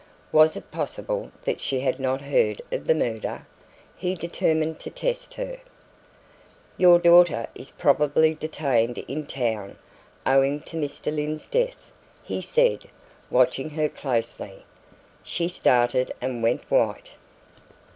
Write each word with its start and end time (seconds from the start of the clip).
Was 0.31 0.57
it 0.57 0.71
possible 0.71 1.31
that 1.43 1.61
she 1.61 1.81
had 1.81 1.99
not 1.99 2.21
heard 2.21 2.59
of 2.71 2.87
the 2.87 2.95
murder? 2.95 3.45
He 3.95 4.15
determined 4.15 4.79
to 4.79 4.89
test 4.89 5.35
her. 5.35 5.59
"Your 6.75 6.97
daughter 6.97 7.45
is 7.53 7.69
probably 7.69 8.33
detained 8.33 8.97
in 8.97 9.27
town 9.27 9.77
owing 10.25 10.61
to 10.61 10.75
Mr. 10.77 11.15
Lyne's 11.15 11.45
death," 11.45 11.91
he 12.23 12.41
said, 12.41 12.85
watching 13.29 13.69
her 13.69 13.89
closely. 13.89 14.65
She 15.23 15.47
started 15.47 16.11
and 16.19 16.41
went 16.41 16.63
white. 16.71 17.11